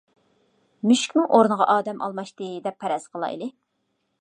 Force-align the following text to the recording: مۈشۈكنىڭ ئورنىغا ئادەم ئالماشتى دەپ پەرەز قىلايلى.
مۈشۈكنىڭ 0.91 1.27
ئورنىغا 1.35 1.67
ئادەم 1.73 2.01
ئالماشتى 2.07 2.49
دەپ 2.69 2.81
پەرەز 2.85 3.07
قىلايلى. 3.15 3.51